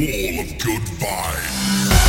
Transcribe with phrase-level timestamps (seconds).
[0.00, 1.99] wall of good vibes.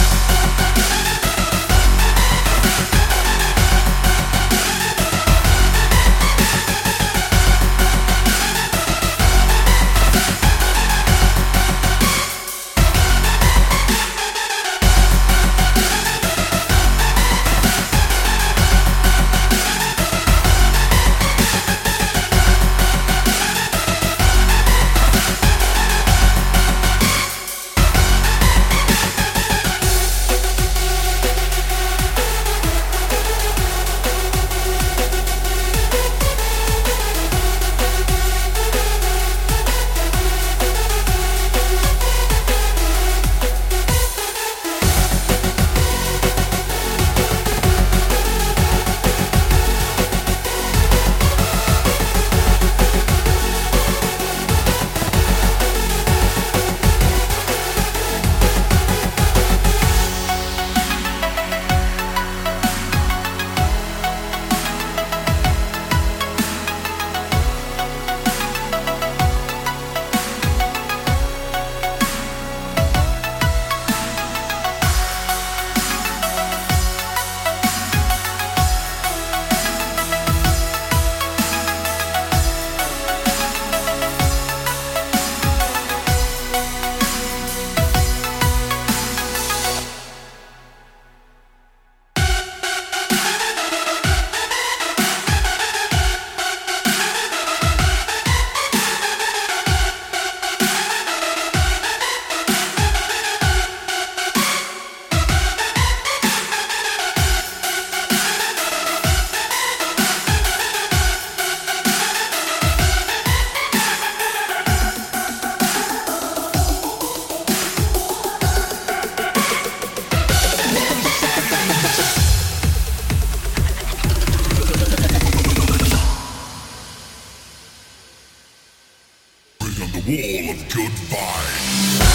[129.81, 132.10] On the wall of good.